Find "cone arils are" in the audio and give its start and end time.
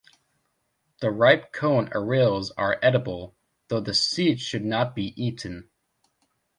1.53-2.79